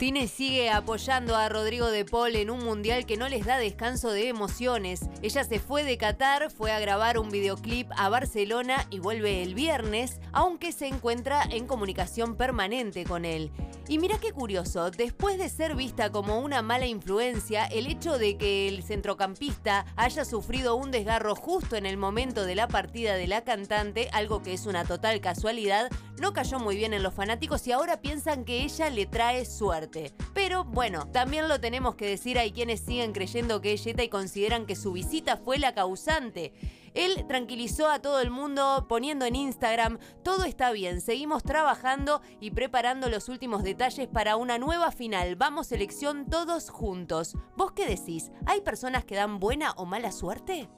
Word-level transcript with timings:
Tine 0.00 0.28
sigue 0.28 0.70
apoyando 0.70 1.36
a 1.36 1.50
Rodrigo 1.50 1.90
de 1.90 2.06
Paul 2.06 2.34
en 2.34 2.48
un 2.48 2.64
mundial 2.64 3.04
que 3.04 3.18
no 3.18 3.28
les 3.28 3.44
da 3.44 3.58
descanso 3.58 4.10
de 4.10 4.28
emociones. 4.28 5.02
Ella 5.20 5.44
se 5.44 5.58
fue 5.58 5.84
de 5.84 5.98
Qatar, 5.98 6.50
fue 6.50 6.72
a 6.72 6.80
grabar 6.80 7.18
un 7.18 7.28
videoclip 7.28 7.86
a 7.94 8.08
Barcelona 8.08 8.86
y 8.88 8.98
vuelve 8.98 9.42
el 9.42 9.54
viernes, 9.54 10.18
aunque 10.32 10.72
se 10.72 10.86
encuentra 10.86 11.42
en 11.42 11.66
comunicación 11.66 12.34
permanente 12.36 13.04
con 13.04 13.26
él. 13.26 13.52
Y 13.88 13.98
mira 13.98 14.18
qué 14.18 14.32
curioso, 14.32 14.90
después 14.90 15.36
de 15.36 15.50
ser 15.50 15.74
vista 15.74 16.10
como 16.10 16.38
una 16.40 16.62
mala 16.62 16.86
influencia, 16.86 17.66
el 17.66 17.86
hecho 17.86 18.16
de 18.16 18.38
que 18.38 18.68
el 18.68 18.82
centrocampista 18.82 19.84
haya 19.96 20.24
sufrido 20.24 20.76
un 20.76 20.92
desgarro 20.92 21.34
justo 21.34 21.76
en 21.76 21.84
el 21.84 21.98
momento 21.98 22.46
de 22.46 22.54
la 22.54 22.68
partida 22.68 23.16
de 23.16 23.26
la 23.26 23.42
cantante, 23.42 24.08
algo 24.12 24.42
que 24.42 24.54
es 24.54 24.64
una 24.64 24.84
total 24.84 25.20
casualidad, 25.20 25.90
no 26.20 26.34
cayó 26.34 26.58
muy 26.58 26.76
bien 26.76 26.92
en 26.92 27.02
los 27.02 27.14
fanáticos 27.14 27.66
y 27.66 27.72
ahora 27.72 28.00
piensan 28.00 28.44
que 28.44 28.62
ella 28.62 28.90
le 28.90 29.06
trae 29.06 29.44
suerte. 29.46 30.12
Pero 30.34 30.64
bueno, 30.64 31.06
también 31.10 31.48
lo 31.48 31.60
tenemos 31.60 31.94
que 31.94 32.06
decir, 32.06 32.38
hay 32.38 32.52
quienes 32.52 32.80
siguen 32.80 33.12
creyendo 33.12 33.60
que 33.60 33.72
es 33.72 33.86
y 33.86 34.08
consideran 34.08 34.66
que 34.66 34.76
su 34.76 34.92
visita 34.92 35.38
fue 35.38 35.58
la 35.58 35.74
causante. 35.74 36.52
Él 36.92 37.24
tranquilizó 37.26 37.88
a 37.88 38.00
todo 38.00 38.20
el 38.20 38.30
mundo 38.30 38.86
poniendo 38.88 39.24
en 39.24 39.36
Instagram, 39.36 39.98
todo 40.22 40.44
está 40.44 40.72
bien, 40.72 41.00
seguimos 41.00 41.42
trabajando 41.42 42.20
y 42.40 42.50
preparando 42.50 43.08
los 43.08 43.28
últimos 43.28 43.62
detalles 43.62 44.06
para 44.06 44.36
una 44.36 44.58
nueva 44.58 44.90
final. 44.92 45.36
Vamos 45.36 45.68
selección 45.68 46.26
todos 46.26 46.68
juntos. 46.68 47.36
¿Vos 47.56 47.72
qué 47.72 47.86
decís? 47.86 48.30
¿Hay 48.44 48.60
personas 48.60 49.04
que 49.04 49.14
dan 49.14 49.40
buena 49.40 49.72
o 49.72 49.86
mala 49.86 50.12
suerte? 50.12 50.68